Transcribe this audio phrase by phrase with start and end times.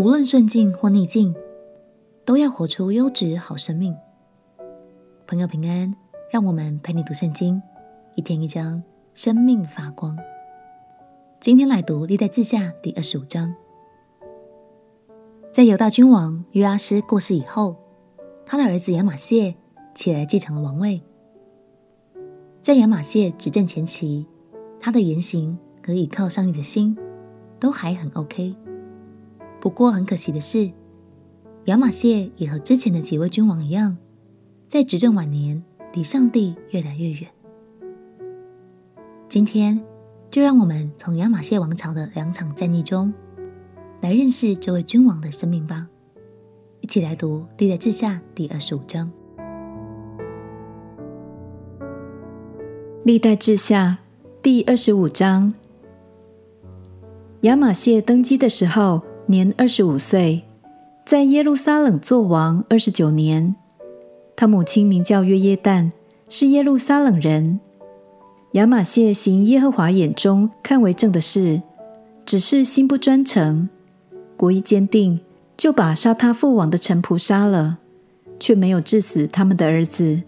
[0.00, 1.34] 无论顺境或逆境，
[2.24, 3.94] 都要活出优质好生命。
[5.26, 5.94] 朋友平安，
[6.32, 7.60] 让我们陪你读圣经，
[8.14, 8.82] 一天一章，
[9.12, 10.16] 生命发光。
[11.38, 13.54] 今天来读历代志下第二十五章。
[15.52, 17.76] 在犹大君王约阿施过世以后，
[18.46, 19.54] 他的儿子亚玛谢
[19.94, 21.02] 起来继承了王位。
[22.62, 24.26] 在亚玛谢执政前期，
[24.80, 26.96] 他的言行和倚靠上帝的心
[27.58, 28.56] 都还很 OK。
[29.60, 30.72] 不过很可惜的是，
[31.66, 33.98] 亚马谢也和之前的几位君王一样，
[34.66, 37.30] 在执政晚年离上帝越来越远。
[39.28, 39.84] 今天
[40.30, 43.12] 就让我们从亚马谢王朝的两场战役中，
[44.00, 45.88] 来认识这位君王的生命吧。
[46.80, 49.12] 一起来读《历代志下》第二十五章。
[53.04, 53.98] 《历代志下》
[54.42, 55.52] 第二十五章，
[57.42, 60.42] 亚马谢登基的时候，年二十五岁，
[61.06, 63.54] 在耶路撒冷作王二十九年。
[64.34, 65.92] 他母亲名叫约耶旦，
[66.28, 67.60] 是耶路撒冷人。
[68.54, 71.62] 亚玛谢行耶和华眼中看为正的事，
[72.26, 73.68] 只是心不专诚。
[74.36, 75.20] 国一坚定，
[75.56, 77.78] 就把杀他父王的臣仆杀了，
[78.40, 80.22] 却没有治死他们的儿子，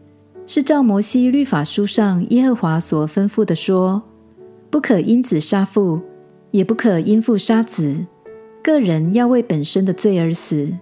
[0.47, 4.05] 是照摩西律法书上耶和华所吩咐的说：
[4.71, 6.01] 不可因子杀父，
[6.53, 8.07] 也不可因父杀子。
[8.63, 10.73] 个人要为本身的罪而死。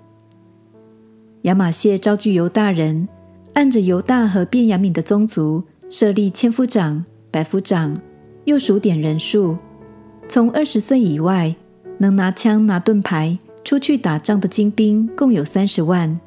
[1.43, 3.09] 亚玛谢招聚犹大人，
[3.55, 7.99] 按着犹大和便雅悯的宗族设立千夫长、百夫长，
[8.45, 9.57] 又数点人数。
[10.29, 11.57] 从二十岁以外，
[11.97, 16.21] 能拿枪拿盾牌出去打仗的精兵共有三十万。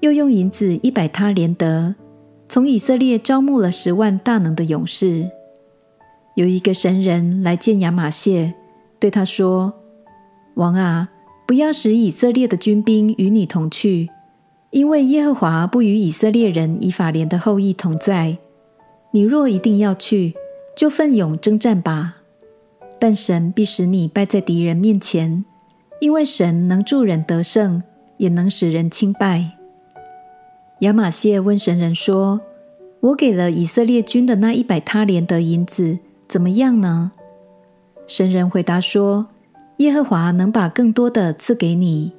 [0.00, 1.94] 又用银子一百他连得，
[2.48, 5.30] 从以色列招募了十万大能的勇士。
[6.34, 8.52] 有一个神人来见亚玛谢，
[8.98, 9.72] 对他说。
[10.54, 11.10] 王啊，
[11.46, 14.08] 不要使以色列的军兵与你同去，
[14.70, 18.38] 因为耶和华不与以色列人以法莲的后裔同在。
[19.10, 20.34] 你若一定要去，
[20.76, 22.18] 就奋勇征战吧。
[23.00, 25.44] 但神必使你败在敌人面前，
[26.00, 27.82] 因为神能助人得胜，
[28.18, 29.52] 也能使人倾败。
[30.80, 32.40] 亚玛谢问神人说
[33.02, 35.98] ：“我给了以色列军的那一百他连的银子，
[36.28, 37.10] 怎么样呢？”
[38.06, 39.26] 神人回答说。
[39.78, 42.12] 耶和华能把更多的赐给你。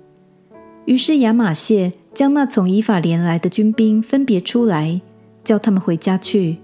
[0.86, 5.02] 于是亚玛谢将那从以法莲来的军兵分别出来，
[5.44, 6.58] 叫他们回家去。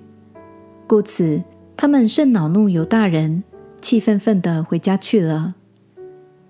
[0.85, 1.41] 故此，
[1.75, 3.43] 他们甚恼怒犹大人，
[3.81, 5.55] 气愤愤地回家去了。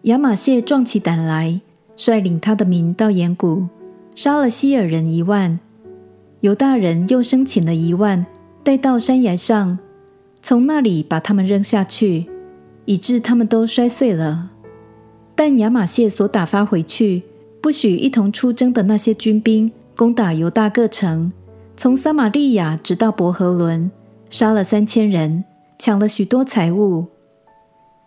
[0.04, 1.62] 亚玛谢壮起胆来，
[1.96, 3.68] 率领他的民到盐谷，
[4.16, 5.60] 杀了希珥人一万。
[6.40, 8.26] 犹大人又生擒了一万，
[8.64, 9.78] 带到山崖上，
[10.42, 12.26] 从那里把他们扔下去。
[12.86, 14.52] 以致他们都摔碎了。
[15.36, 17.24] 但亚玛谢所打发回去，
[17.62, 21.32] 不许一同出征的那些军兵，攻打犹大各城，
[21.76, 23.90] 从撒玛利亚直到伯和仑，
[24.30, 25.44] 杀了三千人，
[25.80, 27.08] 抢了许多财物。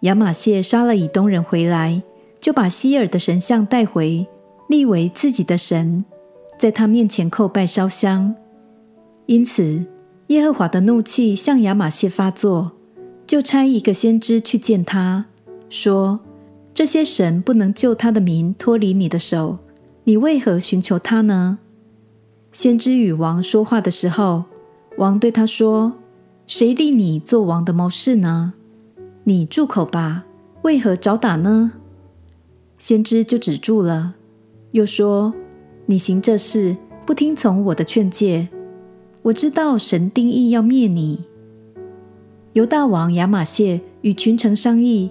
[0.01, 2.03] 亚玛谢杀了以东人回来，
[2.39, 4.27] 就把希珥的神像带回，
[4.69, 6.05] 立为自己的神，
[6.59, 8.35] 在他面前叩拜烧香。
[9.27, 9.87] 因此，
[10.27, 12.73] 耶和华的怒气向亚玛谢发作。
[13.27, 15.25] 就差一个先知去见他，
[15.71, 16.21] 说
[16.75, 19.59] ：“这些神不能救他的民脱离你的手，
[20.05, 21.59] 你为何寻求他呢？”
[22.53, 24.45] 先知与王说话的时候，
[24.99, 25.95] 王对他说
[26.47, 28.53] ：“谁立你做王的谋士呢？
[29.25, 30.25] 你住口吧，
[30.63, 31.73] 为何找打呢？”
[32.79, 34.15] 先知就止住了，
[34.73, 35.33] 又说
[35.87, 36.77] ：“你行这事，
[37.07, 38.49] 不听从我的劝诫，
[39.23, 41.25] 我知道神定意要灭你。”
[42.55, 45.11] 犹大王亚玛谢与群臣商议，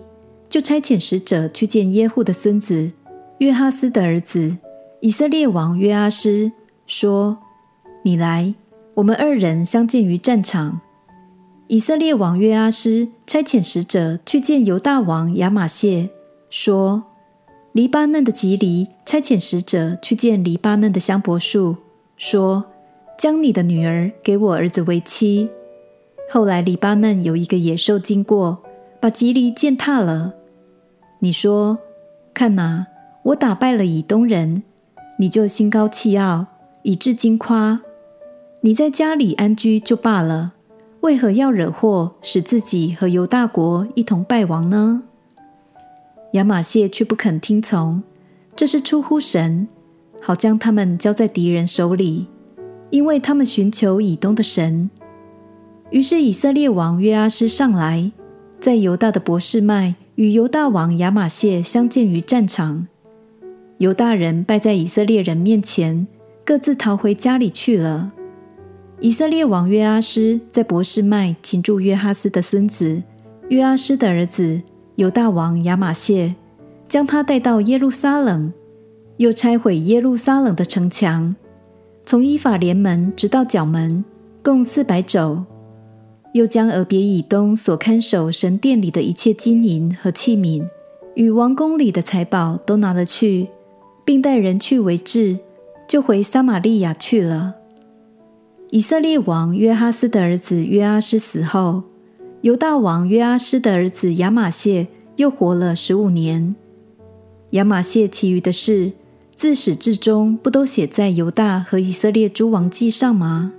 [0.49, 2.93] 就差遣使者去见耶户的孙子
[3.39, 4.55] 约哈斯的儿子
[5.01, 6.53] 以色列王约阿施，
[6.87, 7.37] 说
[8.03, 8.53] ：“你来，
[8.93, 10.79] 我们二人相见于战场。”
[11.67, 16.11] 以色列王约阿施差遣使者去见犹大王亚玛谢，
[16.49, 17.03] 说
[17.73, 21.75] ：“黎巴嫩的蒺藜差遣使者去见黎巴嫩的香柏树，
[22.15, 22.63] 说：
[23.19, 25.49] 将你的女儿给我儿子为妻。”
[26.33, 28.63] 后来，黎巴嫩有一个野兽经过，
[28.99, 30.33] 把吉利践踏了。
[31.19, 31.77] 你说
[32.33, 32.87] ：“看哪，
[33.25, 34.63] 我打败了以东人，
[35.19, 36.47] 你就心高气傲，
[36.81, 37.81] 以致矜夸。
[38.61, 40.53] 你在家里安居就罢了，
[41.01, 45.03] 为何要惹祸，使自己和犹大国一同败亡呢？”
[46.33, 48.01] 亚玛谢却不肯听从，
[48.55, 49.67] 这是出乎神，
[50.19, 52.25] 好将他们交在敌人手里，
[52.89, 54.89] 因为他们寻求以东的神。
[55.93, 58.11] 于是以色列王约阿施上来，
[58.59, 62.87] 在犹大的博士麦与犹大王亚玛谢相见于战场，
[63.77, 66.07] 犹大人败在以色列人面前，
[66.43, 68.11] 各自逃回家里去了。
[69.01, 73.03] 以色列王约阿施在博士麦擒住约哈斯的孙子
[73.49, 74.63] 约阿施的儿子
[74.95, 76.33] 犹大王亚玛谢，
[76.87, 78.51] 将他带到耶路撒冷，
[79.17, 81.35] 又拆毁耶路撒冷的城墙，
[82.03, 84.03] 从以法莲门直到角门，
[84.41, 85.45] 共四百肘。
[86.33, 90.67] 又将俄别以东所看守神殿里的一切金银和器皿，
[91.15, 93.47] 与王宫里的财宝都拿了去，
[94.03, 95.37] 并带人去为质，
[95.87, 97.55] 就回撒玛利亚去了。
[98.71, 101.83] 以色列王约哈斯的儿子约阿施死后，
[102.41, 104.87] 犹大王约阿施的儿子亚玛谢
[105.17, 106.55] 又活了十五年。
[107.51, 108.93] 亚玛谢其余的事，
[109.35, 113.53] 自始至终不都写在犹大和以色列诸王记上吗？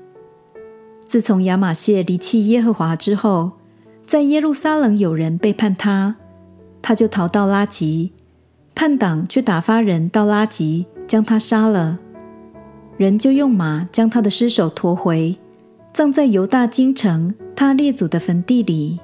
[1.06, 3.52] 自从亚玛谢离弃耶和华之后，
[4.06, 6.16] 在耶路撒冷有人背叛他，
[6.82, 8.12] 他就逃到拉吉，
[8.74, 12.00] 叛党却打发人到拉吉将他杀了。
[12.96, 15.38] 人就用马将他的尸首驮回，
[15.92, 19.00] 葬在犹大京城他列祖的坟地里。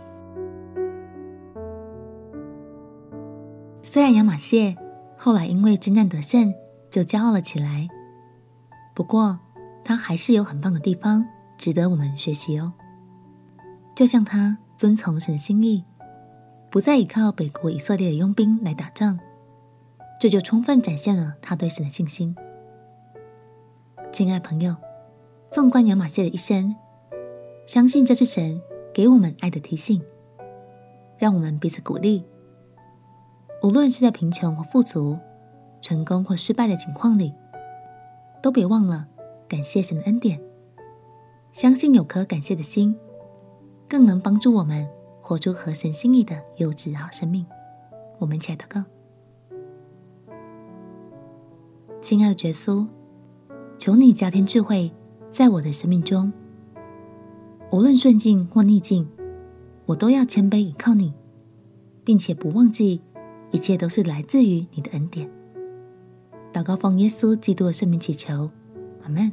[3.82, 4.76] 虽然亚玛谢
[5.16, 6.52] 后来因为征战得胜
[6.88, 7.88] 就骄傲了起来，
[8.94, 9.38] 不过
[9.84, 11.26] 他还是有很棒的地方，
[11.60, 12.72] 值得我们学习哦。
[13.94, 15.84] 就像他遵从神的心意，
[16.70, 19.18] 不再依靠北国以色列的佣兵来打仗，
[20.18, 22.34] 这就充分展现了他对神的信心。
[24.10, 24.74] 亲爱朋友，
[25.50, 26.74] 纵观亚玛谢的一生，
[27.66, 28.58] 相信这是神
[28.94, 30.02] 给我们爱的提醒，
[31.18, 32.24] 让我们彼此鼓励。
[33.62, 35.18] 无论是在贫穷或富足、
[35.82, 37.34] 成功或失败的情况里，
[38.42, 39.06] 都别忘了
[39.46, 40.40] 感谢神的恩典。
[41.52, 42.94] 相信有颗感谢的心，
[43.88, 44.86] 更能帮助我们
[45.20, 47.44] 活出合神心意的优质好生命。
[48.18, 48.84] 我们一起来祷告，
[52.00, 52.86] 亲爱的耶稣。
[53.78, 54.92] 求你加添智慧，
[55.30, 56.30] 在我的生命中，
[57.72, 59.08] 无论顺境或逆境，
[59.86, 61.14] 我都要谦卑倚靠你，
[62.04, 63.00] 并且不忘记
[63.50, 65.30] 一切都是来自于你的恩典。
[66.52, 68.50] 祷告奉耶稣基督的圣名祈求，
[69.02, 69.32] 阿门。